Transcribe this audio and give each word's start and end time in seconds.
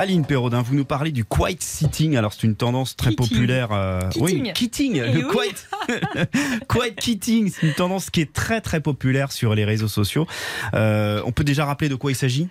Aline 0.00 0.24
Perraudin, 0.24 0.62
vous 0.62 0.74
nous 0.74 0.86
parlez 0.86 1.12
du 1.12 1.26
quiet 1.26 1.58
sitting. 1.60 2.16
Alors, 2.16 2.32
c'est 2.32 2.44
une 2.46 2.56
tendance 2.56 2.96
très 2.96 3.10
Kitting. 3.10 3.28
populaire. 3.28 3.68
euh, 3.70 4.00
Kitting. 4.08 4.42
Oui, 4.46 4.52
kitting. 4.54 4.96
Eh 5.06 5.12
le 5.12 5.26
oui. 5.28 5.30
quiet, 5.30 6.26
quiet 6.68 6.94
kitting, 6.94 7.50
c'est 7.50 7.66
une 7.66 7.74
tendance 7.74 8.08
qui 8.08 8.22
est 8.22 8.32
très 8.32 8.62
très 8.62 8.80
populaire 8.80 9.30
sur 9.30 9.54
les 9.54 9.66
réseaux 9.66 9.88
sociaux. 9.88 10.26
Euh, 10.72 11.20
on 11.26 11.32
peut 11.32 11.44
déjà 11.44 11.66
rappeler 11.66 11.90
de 11.90 11.96
quoi 11.96 12.12
il 12.12 12.14
s'agit? 12.14 12.48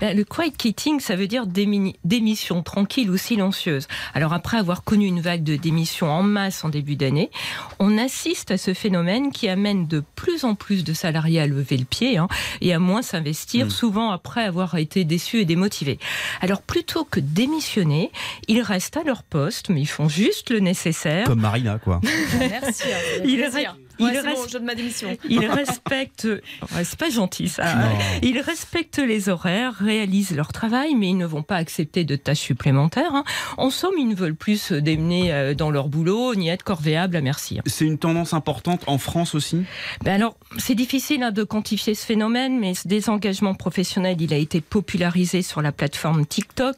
Ben, 0.00 0.16
le 0.16 0.24
quiet 0.24 0.50
quitting, 0.50 0.98
ça 0.98 1.14
veut 1.14 1.28
dire 1.28 1.46
démission 1.46 2.64
tranquille 2.64 3.08
ou 3.10 3.16
silencieuse. 3.16 3.86
Alors 4.12 4.32
après 4.32 4.56
avoir 4.56 4.82
connu 4.82 5.06
une 5.06 5.20
vague 5.20 5.44
de 5.44 5.54
démissions 5.54 6.10
en 6.10 6.24
masse 6.24 6.64
en 6.64 6.68
début 6.68 6.96
d'année, 6.96 7.30
on 7.78 7.96
assiste 7.96 8.50
à 8.50 8.58
ce 8.58 8.74
phénomène 8.74 9.30
qui 9.30 9.48
amène 9.48 9.86
de 9.86 10.02
plus 10.16 10.42
en 10.44 10.56
plus 10.56 10.82
de 10.82 10.94
salariés 10.94 11.38
à 11.40 11.46
lever 11.46 11.76
le 11.76 11.84
pied 11.84 12.18
hein, 12.18 12.26
et 12.60 12.74
à 12.74 12.80
moins 12.80 13.02
s'investir, 13.02 13.66
Mm. 13.66 13.70
souvent 13.70 14.10
après 14.10 14.42
avoir 14.42 14.74
été 14.78 15.04
déçus 15.04 15.38
et 15.42 15.44
démotivés. 15.44 16.00
Alors 16.40 16.60
plutôt 16.60 16.87
que 17.10 17.20
démissionner, 17.20 18.10
ils 18.48 18.62
restent 18.62 18.96
à 18.96 19.02
leur 19.02 19.22
poste, 19.22 19.68
mais 19.68 19.80
ils 19.80 19.86
font 19.86 20.08
juste 20.08 20.50
le 20.50 20.60
nécessaire. 20.60 21.24
Comme 21.26 21.40
Marina, 21.40 21.78
quoi. 21.78 22.00
Merci. 22.38 22.84
hein, 22.92 23.22
Il 23.24 23.36
plaisir. 23.38 23.72
reste- 23.72 23.87
Ouais, 24.00 24.10
il 24.12 24.16
c'est 24.16 24.22
bon, 24.22 24.28
reste- 24.28 24.48
je 24.48 24.52
donne 24.54 24.64
ma 24.64 24.74
démission. 24.74 25.16
Ils 25.28 25.46
respectent, 25.46 26.24
ouais, 26.26 26.84
c'est 26.84 26.98
pas 26.98 27.10
gentil 27.10 27.48
ça. 27.48 27.74
Non. 27.74 27.88
Ils 28.22 28.40
respectent 28.40 28.98
les 28.98 29.28
horaires, 29.28 29.74
réalisent 29.74 30.34
leur 30.36 30.52
travail, 30.52 30.94
mais 30.94 31.08
ils 31.08 31.16
ne 31.16 31.26
vont 31.26 31.42
pas 31.42 31.56
accepter 31.56 32.04
de 32.04 32.16
tâches 32.16 32.38
supplémentaires. 32.40 33.14
hein. 33.14 33.24
En 33.56 33.70
somme, 33.70 33.94
ils 33.98 34.08
ne 34.08 34.14
veulent 34.14 34.34
plus 34.36 34.60
se 34.60 34.74
démener 34.74 35.32
euh, 35.32 35.54
dans 35.54 35.70
leur 35.70 35.88
boulot, 35.88 36.34
ni 36.34 36.48
être 36.48 36.62
corvéables 36.62 37.16
à 37.16 37.20
merci. 37.20 37.58
hein. 37.58 37.62
C'est 37.66 37.84
une 37.86 37.98
tendance 37.98 38.32
importante 38.34 38.82
en 38.86 38.98
France 38.98 39.34
aussi? 39.34 39.62
Ben 40.04 40.14
alors, 40.14 40.36
c'est 40.58 40.74
difficile 40.74 41.22
hein, 41.22 41.30
de 41.32 41.42
quantifier 41.44 41.94
ce 41.94 42.04
phénomène, 42.06 42.58
mais 42.58 42.74
ce 42.74 42.86
désengagement 42.88 43.54
professionnel, 43.54 44.16
il 44.20 44.32
a 44.32 44.36
été 44.38 44.60
popularisé 44.60 45.42
sur 45.42 45.62
la 45.62 45.72
plateforme 45.72 46.24
TikTok 46.26 46.76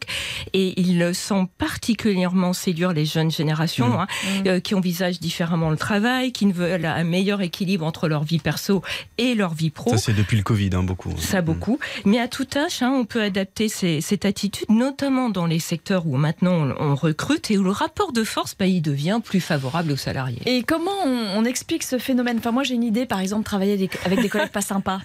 et 0.52 0.80
il 0.80 1.14
semble 1.14 1.48
particulièrement 1.58 2.52
séduire 2.52 2.92
les 2.92 3.04
jeunes 3.04 3.30
générations 3.30 3.88
Mmh. 3.88 3.92
hein, 3.92 4.06
euh, 4.46 4.60
qui 4.60 4.74
envisagent 4.74 5.20
différemment 5.20 5.70
le 5.70 5.76
travail, 5.76 6.32
qui 6.32 6.46
ne 6.46 6.52
veulent 6.52 6.84
meilleur 7.10 7.42
équilibre 7.42 7.84
entre 7.84 8.08
leur 8.08 8.24
vie 8.24 8.38
perso 8.38 8.82
et 9.18 9.34
leur 9.34 9.52
vie 9.52 9.70
pro. 9.70 9.90
Ça, 9.90 9.98
c'est 9.98 10.12
depuis 10.14 10.36
le 10.38 10.42
Covid, 10.42 10.70
hein, 10.72 10.82
beaucoup. 10.82 11.12
Ça 11.18 11.42
beaucoup. 11.42 11.78
Mais 12.04 12.18
à 12.18 12.28
tout 12.28 12.46
âge, 12.56 12.82
hein, 12.82 12.92
on 12.94 13.04
peut 13.04 13.20
adapter 13.22 13.68
ces- 13.68 14.00
cette 14.00 14.24
attitude, 14.24 14.66
notamment 14.70 15.28
dans 15.28 15.46
les 15.46 15.58
secteurs 15.58 16.06
où 16.06 16.16
maintenant 16.16 16.52
on, 16.78 16.90
on 16.92 16.94
recrute 16.94 17.50
et 17.50 17.58
où 17.58 17.62
le 17.64 17.70
rapport 17.70 18.12
de 18.12 18.24
force, 18.24 18.54
bah, 18.58 18.66
il 18.66 18.80
devient 18.80 19.20
plus 19.22 19.40
favorable 19.40 19.92
aux 19.92 19.96
salariés. 19.96 20.40
Et 20.46 20.62
comment 20.62 20.90
on, 21.04 21.26
on 21.36 21.44
explique 21.44 21.82
ce 21.82 21.98
phénomène? 21.98 22.38
Enfin, 22.38 22.52
moi, 22.52 22.62
j'ai 22.62 22.74
une 22.74 22.84
idée, 22.84 23.04
par 23.06 23.20
exemple, 23.20 23.44
travailler 23.44 23.90
avec 24.04 24.20
des 24.20 24.28
collègues 24.28 24.50
pas 24.50 24.60
sympas. 24.60 25.00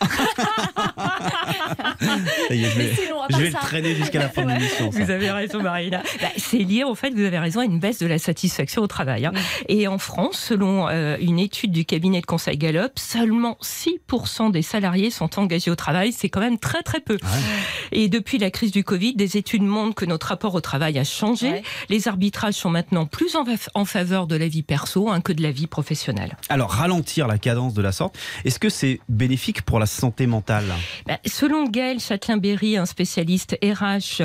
Ça 2.00 2.54
y 2.56 2.64
est, 2.64 2.70
je 2.70 2.78
vais, 2.78 2.96
Je 3.30 3.38
vais 3.38 3.48
le 3.50 3.54
traîner 3.54 3.96
jusqu'à 3.96 4.20
la 4.20 4.30
fin 4.30 4.44
de 4.44 4.50
l'émission. 4.54 4.90
Vous 4.90 5.10
avez 5.12 5.32
raison, 5.32 5.62
Marina. 5.62 6.02
Bah, 6.22 6.28
c'est 6.38 6.58
lié 6.58 6.84
au 6.84 6.96
fait, 6.96 7.12
vous 7.12 7.24
avez 7.24 7.40
raison, 7.40 7.60
à 7.62 7.66
une 7.66 7.80
baisse 7.80 8.00
de 8.00 8.08
la 8.08 8.18
satisfaction 8.20 8.82
au 8.82 8.88
travail. 8.88 9.26
hein. 9.26 9.34
Et 9.70 9.88
en 9.88 9.98
France, 9.98 10.38
selon 10.38 10.88
euh, 10.90 11.18
une 11.20 11.40
étude 11.40 11.72
du 11.72 11.86
cabinet 11.86 12.22
de 12.22 12.26
conseil 12.26 12.58
Gallup, 12.58 12.94
seulement 12.98 13.58
6% 13.62 14.52
des 14.52 14.62
salariés 14.62 15.10
sont 15.12 15.40
engagés 15.40 15.72
au 15.72 15.76
travail. 15.76 16.12
C'est 16.12 16.30
quand 16.30 16.40
même 16.42 16.58
très 16.60 16.82
très 16.84 17.00
peu. 17.00 17.16
Ouais. 17.16 17.30
Et 17.92 18.08
depuis 18.10 18.38
la 18.38 18.52
crise 18.52 18.72
du 18.72 18.84
Covid, 18.84 19.16
des 19.16 19.38
études 19.38 19.64
montrent 19.64 19.96
que 19.96 20.06
notre 20.06 20.28
rapport 20.28 20.54
au 20.56 20.62
travail 20.62 20.98
a 21.00 21.04
changé. 21.04 21.50
Ouais. 21.50 21.64
Les 21.90 22.08
arbitrages 22.08 22.56
sont 22.56 22.70
maintenant 22.70 23.06
plus 23.06 23.36
en, 23.36 23.44
en 23.74 23.86
faveur 23.86 24.28
de 24.28 24.36
la 24.36 24.48
vie 24.48 24.64
perso 24.64 25.10
hein, 25.10 25.22
que 25.22 25.34
de 25.34 25.42
la 25.44 25.52
vie 25.52 25.68
professionnelle. 25.68 26.38
Alors, 26.50 26.72
ralentir 26.72 27.28
la 27.28 27.38
cadence 27.38 27.74
de 27.74 27.82
la 27.82 27.92
sorte, 27.92 28.18
est-ce 28.44 28.60
que 28.60 28.70
c'est 28.70 29.00
bénéfique 29.10 29.62
pour 29.64 29.80
la 29.80 29.86
santé 29.86 30.28
mentale? 30.28 30.66
Bah, 31.08 31.18
selon 31.26 31.66
Gaël 31.68 32.00
Châtelain-Berry, 32.00 32.78
un 32.78 32.86
spécialiste 32.86 33.15
RH 33.22 34.22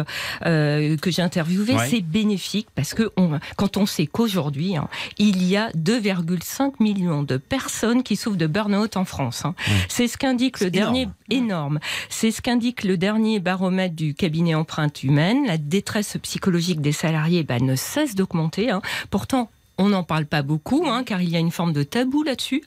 euh, 0.46 0.96
que 0.96 1.10
j'ai 1.10 1.22
interviewé, 1.22 1.74
Ouais. 1.74 1.88
c'est 1.88 2.00
bénéfique 2.00 2.68
parce 2.74 2.94
que 2.94 3.10
on- 3.16 3.38
quand 3.56 3.76
on 3.76 3.86
sait 3.86 4.06
qu'aujourd'hui, 4.06 4.76
hein, 4.76 4.88
il 5.18 5.42
y 5.46 5.56
a 5.56 5.70
2,5 5.74 6.80
millions 6.80 7.22
de 7.22 7.36
personnes 7.36 8.02
qui 8.02 8.16
souffrent 8.16 8.36
de 8.38 8.46
burn-out 8.46 8.96
en 8.96 9.04
France. 9.04 9.44
hein. 9.44 9.54
C'est 9.88 10.08
ce 10.08 10.16
qu'indique 10.16 10.60
le 10.60 10.70
dernier 10.70 11.02
énorme. 11.02 11.14
énorme. 11.30 11.80
C'est 12.08 12.30
ce 12.30 12.42
qu'indique 12.42 12.84
le 12.84 12.96
dernier 12.96 13.40
baromètre 13.40 13.94
du 13.94 14.14
cabinet 14.14 14.54
Empreinte 14.54 15.02
Humaine. 15.02 15.46
La 15.46 15.58
détresse 15.58 16.16
psychologique 16.22 16.80
des 16.80 16.92
salariés 16.92 17.42
bah, 17.42 17.58
ne 17.60 17.74
cesse 17.76 18.14
d'augmenter. 18.14 18.70
hein. 18.70 18.82
Pourtant. 19.10 19.50
On 19.82 19.88
n'en 19.88 20.02
parle 20.02 20.26
pas 20.26 20.42
beaucoup, 20.42 20.84
hein, 20.86 21.04
car 21.04 21.22
il 21.22 21.30
y 21.30 21.36
a 21.36 21.38
une 21.38 21.50
forme 21.50 21.72
de 21.72 21.82
tabou 21.82 22.22
là-dessus. 22.22 22.62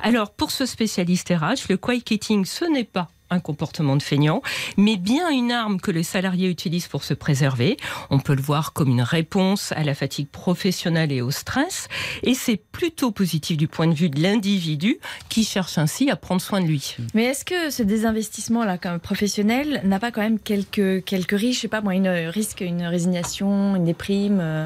Alors, 0.00 0.30
pour 0.30 0.50
ce 0.50 0.64
spécialiste 0.64 1.28
RH, 1.28 1.68
le 1.68 1.76
quiet 1.76 2.00
quitting, 2.00 2.46
ce 2.46 2.64
n'est 2.64 2.84
pas 2.84 3.10
un 3.34 3.40
comportement 3.40 3.96
de 3.96 4.02
feignant, 4.02 4.42
mais 4.76 4.96
bien 4.96 5.28
une 5.30 5.52
arme 5.52 5.80
que 5.80 5.90
les 5.90 6.02
salariés 6.02 6.48
utilisent 6.48 6.88
pour 6.88 7.04
se 7.04 7.14
préserver. 7.14 7.76
On 8.10 8.18
peut 8.18 8.34
le 8.34 8.42
voir 8.42 8.72
comme 8.72 8.88
une 8.88 9.02
réponse 9.02 9.72
à 9.72 9.84
la 9.84 9.94
fatigue 9.94 10.28
professionnelle 10.28 11.12
et 11.12 11.20
au 11.20 11.30
stress, 11.30 11.88
et 12.22 12.34
c'est 12.34 12.56
plutôt 12.56 13.10
positif 13.10 13.56
du 13.56 13.68
point 13.68 13.86
de 13.86 13.94
vue 13.94 14.08
de 14.08 14.20
l'individu 14.20 14.98
qui 15.28 15.44
cherche 15.44 15.78
ainsi 15.78 16.10
à 16.10 16.16
prendre 16.16 16.40
soin 16.40 16.60
de 16.60 16.66
lui. 16.66 16.96
Mais 17.14 17.24
est-ce 17.24 17.44
que 17.44 17.70
ce 17.70 17.82
désinvestissement-là, 17.82 18.78
comme 18.78 19.00
professionnel, 19.00 19.80
n'a 19.84 19.98
pas 19.98 20.10
quand 20.10 20.22
même 20.22 20.38
quelques, 20.38 21.04
quelques 21.04 21.38
risques 21.38 21.56
Je 21.56 21.60
sais 21.62 21.68
pas, 21.68 21.80
moi, 21.80 21.94
une 21.94 22.08
risque, 22.08 22.60
une 22.60 22.84
résignation, 22.84 23.76
une 23.76 23.84
déprime 23.84 24.38
euh, 24.40 24.64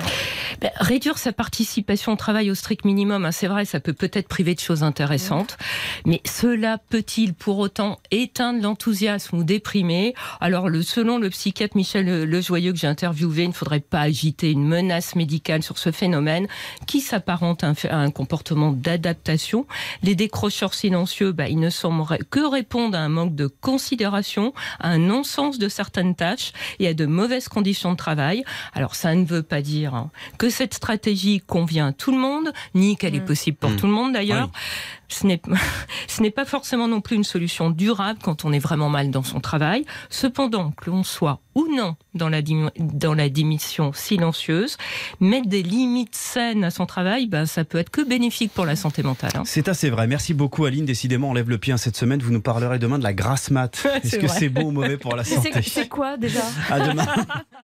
Ben, 0.61 0.71
réduire 0.77 1.19
sa 1.19 1.33
participation 1.33 2.13
au 2.13 2.17
travail 2.17 2.51
au 2.51 2.55
strict 2.55 2.85
minimum, 2.85 3.25
hein, 3.25 3.33
c'est 3.33 3.47
vrai, 3.47 3.65
ça 3.65 3.81
peut 3.81 3.93
peut-être 3.93 4.29
priver 4.29 4.55
de 4.55 4.61
choses 4.61 4.83
intéressantes, 4.83 5.57
mais 6.05 6.21
cela 6.25 6.79
peut-il 6.91 7.35
pour 7.35 7.59
autant 7.59 7.99
éteindre 8.11 8.58
l'enthousiasme 8.63 9.39
ou 9.39 9.45
déprimer 9.45 10.15
Alors, 10.41 10.69
le, 10.69 10.83
selon 10.83 11.19
le 11.19 11.31
psychiatre 11.31 11.77
Michel 11.77 12.07
Le- 12.07 12.25
Lejoyeux 12.25 12.73
que 12.73 12.79
j'ai 12.79 12.87
interviewé, 12.87 13.45
il 13.45 13.49
ne 13.49 13.53
faudrait 13.53 13.81
pas 13.81 14.01
agiter 14.03 14.51
une 14.51 14.65
menace 14.67 15.15
médicale 15.17 15.63
sur 15.63 15.79
ce 15.79 15.91
phénomène 15.93 16.47
qui 16.87 17.01
s'apparente 17.01 17.65
à 17.65 17.69
un, 17.69 17.75
fait- 17.75 17.89
à 17.91 17.99
un 17.99 18.11
comportement 18.11 18.73
d'adaptation. 18.73 19.67
Les 20.03 20.15
décrocheurs 20.15 20.75
silencieux, 20.75 21.33
ben, 21.33 21.47
ils 21.47 21.59
ne 21.61 21.71
sembleraient 21.71 22.21
que 22.31 22.41
répondre 22.41 22.97
à 22.97 23.01
un 23.01 23.09
manque 23.09 23.35
de 23.35 23.47
considération, 23.47 24.53
à 24.81 24.89
un 24.91 24.99
non-sens 24.99 25.59
de 25.59 25.69
certaines 25.69 26.15
tâches 26.15 26.53
et 26.79 26.89
à 26.89 26.95
de 26.95 27.07
mauvaises 27.07 27.49
conditions 27.49 27.93
de 27.93 27.97
travail. 27.97 28.45
Alors, 28.75 28.95
ça 28.95 29.15
ne 29.15 29.25
veut 29.25 29.43
pas 29.43 29.63
dire 29.63 29.95
hein, 29.95 30.11
que 30.39 30.51
cette 30.51 30.75
stratégie 30.75 31.41
convient 31.47 31.89
à 31.89 31.93
tout 31.93 32.13
le 32.13 32.19
monde, 32.19 32.53
ni 32.75 32.97
qu'elle 32.97 33.15
est 33.15 33.21
Mm. 33.21 33.25
possible 33.25 33.57
pour 33.59 33.71
Mm. 33.71 33.77
tout 33.77 33.87
le 33.87 33.93
monde 33.93 34.13
d'ailleurs. 34.13 34.51
Oui. 34.53 34.61
Ce 36.09 36.23
n'est 36.23 36.31
pas 36.31 36.45
forcément 36.45 36.89
non 36.89 37.01
plus 37.01 37.17
une 37.17 37.25
solution 37.25 37.71
durable 37.71 38.19
quand 38.23 38.45
on 38.45 38.53
est 38.53 38.59
vraiment 38.59 38.89
mal 38.89 39.11
dans 39.11 39.23
son 39.23 39.41
travail. 39.41 39.85
Cependant, 40.11 40.73
que 40.73 40.91
l'on 40.91 41.03
soit 41.03 41.41
ou 41.55 41.67
non 41.75 41.97
dans 42.15 42.29
la, 42.29 42.43
dim- 42.43 42.71
dans 42.79 43.15
la 43.15 43.29
démission 43.29 43.93
silencieuse, 43.93 44.77
mettre 45.21 45.49
des 45.49 45.63
limites 45.63 46.15
saines 46.15 46.65
à 46.65 46.71
son 46.71 46.87
travail, 46.87 47.27
ben, 47.27 47.47
ça 47.47 47.65
peut 47.65 47.79
être 47.79 47.91
que 47.91 48.03
bénéfique 48.03 48.53
pour 48.53 48.65
la 48.67 48.77
santé 48.77 49.03
mentale. 49.03 49.31
hein. 49.35 49.43
C'est 49.45 49.69
assez 49.69 49.91
vrai. 49.91 50.07
Merci 50.07 50.35
beaucoup, 50.35 50.65
Aline. 50.65 50.85
Décidément, 50.85 51.31
on 51.31 51.35
lève 51.35 51.49
le 51.51 51.59
pied 51.59 51.77
cette 51.79 51.97
semaine. 51.97 52.21
Vous 52.21 52.33
nous 52.33 52.41
parlerez 52.41 52.79
demain 52.79 52.99
de 52.99 53.05
la 53.05 53.13
grasse 53.15 53.51
mat. 53.51 53.87
Est-ce 54.03 54.17
que 54.17 54.29
c'est 54.29 54.49
bon 54.49 54.67
ou 54.67 54.71
mauvais 54.71 54.97
pour 54.97 55.15
la 55.17 55.25
santé 55.25 55.51
c'est 55.63 55.89
quoi 55.89 56.17
déjà? 56.17 56.41
À 56.71 56.81
demain. 56.81 57.07